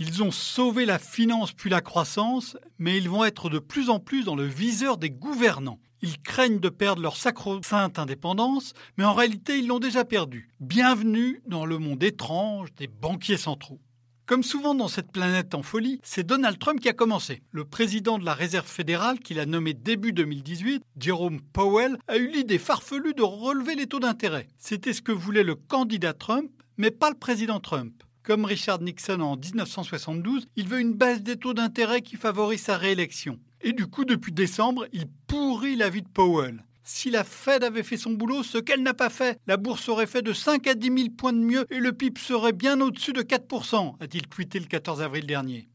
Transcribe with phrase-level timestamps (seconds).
[0.00, 3.98] Ils ont sauvé la finance puis la croissance, mais ils vont être de plus en
[3.98, 5.80] plus dans le viseur des gouvernants.
[6.02, 10.50] Ils craignent de perdre leur sacro-sainte indépendance, mais en réalité ils l'ont déjà perdue.
[10.60, 13.80] Bienvenue dans le monde étrange des banquiers centraux.
[14.24, 17.42] Comme souvent dans cette planète en folie, c'est Donald Trump qui a commencé.
[17.50, 22.30] Le président de la Réserve fédérale, qu'il a nommé début 2018, Jerome Powell, a eu
[22.30, 24.46] l'idée farfelue de relever les taux d'intérêt.
[24.58, 28.04] C'était ce que voulait le candidat Trump, mais pas le président Trump.
[28.28, 32.76] Comme Richard Nixon en 1972, il veut une baisse des taux d'intérêt qui favorise sa
[32.76, 33.38] réélection.
[33.62, 36.62] Et du coup, depuis décembre, il pourrit la vie de Powell.
[36.84, 40.06] Si la Fed avait fait son boulot, ce qu'elle n'a pas fait, la bourse aurait
[40.06, 43.14] fait de 5 à 10 000 points de mieux et le PIB serait bien au-dessus
[43.14, 45.70] de 4%, a-t-il tweeté le 14 avril dernier.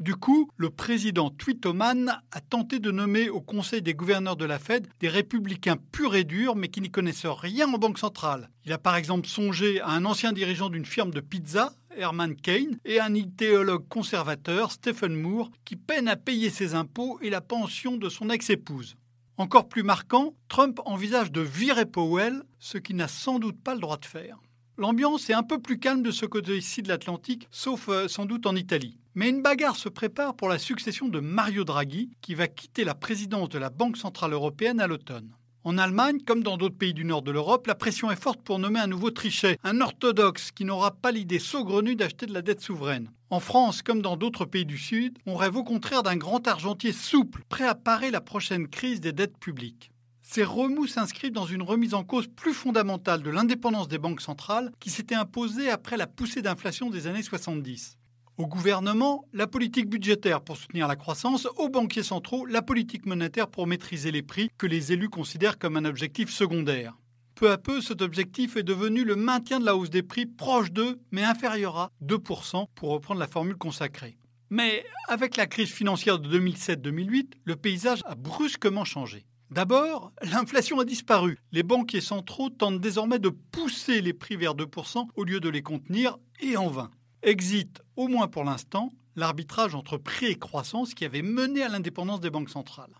[0.00, 4.58] Du coup, le président Twittoman a tenté de nommer au Conseil des gouverneurs de la
[4.58, 8.50] Fed des républicains purs et durs mais qui n'y connaissent rien en banque centrale.
[8.64, 12.78] Il a par exemple songé à un ancien dirigeant d'une firme de pizza, Herman Kane,
[12.84, 17.96] et un idéologue conservateur, Stephen Moore, qui peine à payer ses impôts et la pension
[17.96, 18.96] de son ex-épouse.
[19.36, 23.80] Encore plus marquant, Trump envisage de virer Powell, ce qu'il n'a sans doute pas le
[23.80, 24.38] droit de faire.
[24.76, 28.46] L'ambiance est un peu plus calme de ce côté-ci de l'Atlantique, sauf euh, sans doute
[28.46, 28.98] en Italie.
[29.14, 32.96] Mais une bagarre se prépare pour la succession de Mario Draghi, qui va quitter la
[32.96, 35.32] présidence de la Banque Centrale Européenne à l'automne.
[35.66, 38.58] En Allemagne, comme dans d'autres pays du nord de l'Europe, la pression est forte pour
[38.58, 42.60] nommer un nouveau Trichet, un orthodoxe qui n'aura pas l'idée saugrenue d'acheter de la dette
[42.60, 43.10] souveraine.
[43.30, 46.92] En France, comme dans d'autres pays du Sud, on rêve au contraire d'un grand argentier
[46.92, 49.90] souple, prêt à parer la prochaine crise des dettes publiques.
[50.20, 54.70] Ces remous s'inscrivent dans une remise en cause plus fondamentale de l'indépendance des banques centrales
[54.80, 57.96] qui s'était imposée après la poussée d'inflation des années 70.
[58.36, 63.48] Au gouvernement, la politique budgétaire pour soutenir la croissance, aux banquiers centraux, la politique monétaire
[63.48, 66.98] pour maîtriser les prix que les élus considèrent comme un objectif secondaire.
[67.36, 70.72] Peu à peu, cet objectif est devenu le maintien de la hausse des prix proche
[70.72, 74.16] de, mais inférieur à 2%, pour reprendre la formule consacrée.
[74.50, 79.26] Mais avec la crise financière de 2007-2008, le paysage a brusquement changé.
[79.50, 81.38] D'abord, l'inflation a disparu.
[81.52, 85.62] Les banquiers centraux tentent désormais de pousser les prix vers 2% au lieu de les
[85.62, 86.90] contenir, et en vain.
[87.26, 92.20] Exit, au moins pour l'instant, l'arbitrage entre prix et croissance qui avait mené à l'indépendance
[92.20, 92.94] des banques centrales.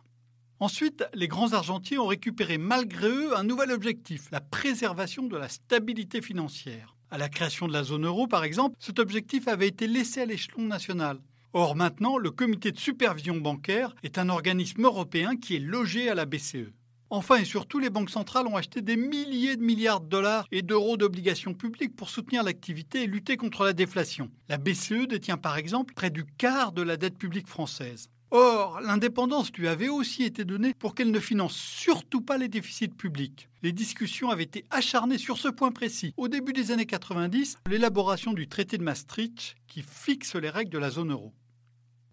[0.61, 5.51] Ensuite, les grands argentiers ont récupéré malgré eux un nouvel objectif, la préservation de la
[5.51, 6.97] stabilité financière.
[7.11, 10.27] À la création de la zone euro, par exemple, cet objectif avait été laissé à
[10.27, 11.21] l'échelon national.
[11.53, 16.15] Or maintenant, le comité de supervision bancaire est un organisme européen qui est logé à
[16.15, 16.73] la BCE.
[17.11, 20.63] Enfin et surtout, les banques centrales ont acheté des milliers de milliards de dollars et
[20.63, 24.31] d'euros d'obligations publiques pour soutenir l'activité et lutter contre la déflation.
[24.49, 28.09] La BCE détient par exemple près du quart de la dette publique française.
[28.37, 32.89] Or, l'indépendance lui avait aussi été donnée pour qu'elle ne finance surtout pas les déficits
[32.89, 33.49] publics.
[33.63, 36.13] Les discussions avaient été acharnées sur ce point précis.
[36.17, 40.79] Au début des années 90, l'élaboration du traité de Maastricht qui fixe les règles de
[40.79, 41.33] la zone euro.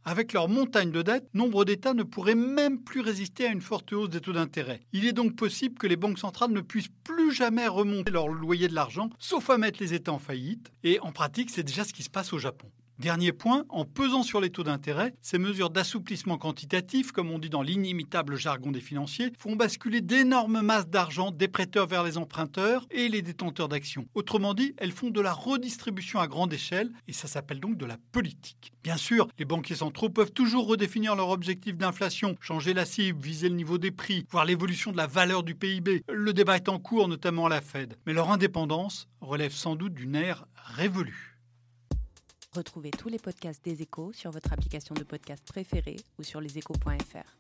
[0.04, 3.94] Avec leur montagne de dettes, nombre d'États ne pourraient même plus résister à une forte
[3.94, 4.82] hausse des taux d'intérêt.
[4.94, 8.68] Il est donc possible que les banques centrales ne puissent plus jamais remonter leur loyer
[8.68, 10.72] de l'argent, sauf à mettre les États en faillite.
[10.84, 12.68] Et en pratique, c'est déjà ce qui se passe au Japon.
[13.02, 17.50] Dernier point, en pesant sur les taux d'intérêt, ces mesures d'assouplissement quantitatif, comme on dit
[17.50, 22.86] dans l'inimitable jargon des financiers, font basculer d'énormes masses d'argent des prêteurs vers les emprunteurs
[22.92, 24.06] et les détenteurs d'actions.
[24.14, 27.88] Autrement dit, elles font de la redistribution à grande échelle et ça s'appelle donc de
[27.88, 28.72] la politique.
[28.84, 33.50] Bien sûr, les banquiers centraux peuvent toujours redéfinir leur objectif d'inflation, changer la cible, viser
[33.50, 36.04] le niveau des prix, voir l'évolution de la valeur du PIB.
[36.08, 37.96] Le débat est en cours, notamment à la Fed.
[38.06, 41.31] Mais leur indépendance relève sans doute d'une ère révolue.
[42.54, 47.38] Retrouvez tous les podcasts des échos sur votre application de podcast préférée ou sur leséchos.fr.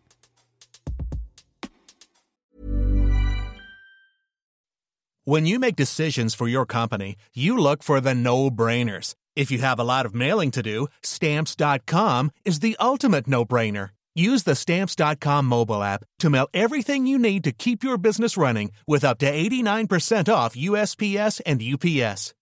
[5.26, 9.14] When you make decisions for your company, you look for the no-brainers.
[9.36, 13.90] If you have a lot of mailing to do, stamps.com is the ultimate no-brainer.
[14.16, 18.72] Use the stamps.com mobile app to mail everything you need to keep your business running
[18.88, 22.34] with up to 89% off USPS and UPS.